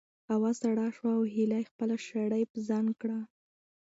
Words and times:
هوا 0.31 0.51
سړه 0.61 0.87
شوه 0.95 1.11
او 1.17 1.23
هیلې 1.33 1.61
خپله 1.69 1.95
شړۍ 2.05 2.43
په 2.51 2.57
ځان 2.67 2.85
کړه. 3.01 3.19